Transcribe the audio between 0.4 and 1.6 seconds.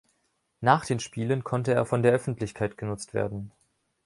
Nach den Spielen